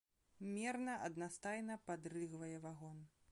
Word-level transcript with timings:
Мерна, 0.53 0.95
аднастайна 1.09 1.79
падрыгвае 1.89 2.53
вагон. 2.67 2.97